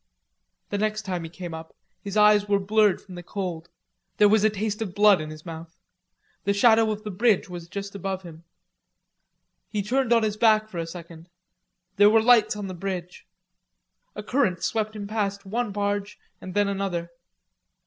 [0.71, 3.69] The next time he came up, his eyes were blurred from the cold.
[4.17, 5.77] There was a taste of blood in his mouth.
[6.43, 8.43] The shadow of the bridge was just above him.
[9.69, 11.29] He turned on his back for a second.
[11.97, 13.27] There were lights on the bridge.
[14.15, 17.11] A current swept him past one barge and then another.